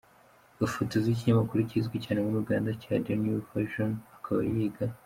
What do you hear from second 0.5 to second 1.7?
gafotozi wikinyamakuru